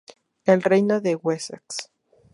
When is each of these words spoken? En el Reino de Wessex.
En 0.47 0.55
el 0.55 0.63
Reino 0.63 0.99
de 0.99 1.13
Wessex. 1.15 1.91